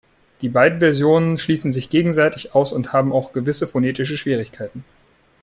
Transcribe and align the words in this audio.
Die 0.41 0.49
beiden 0.49 0.79
Versionen 0.79 1.37
schließen 1.37 1.69
sich 1.71 1.87
gegenseitig 1.87 2.55
aus 2.55 2.73
und 2.73 2.91
haben 2.91 3.13
auch 3.13 3.33
gewisse 3.33 3.67
phonetische 3.67 4.17
Schwierigkeiten. 4.17 4.83